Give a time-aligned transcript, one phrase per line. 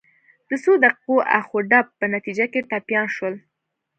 [0.49, 3.35] د څو دقیقو اخ و ډب په نتیجه کې ټپیان شول.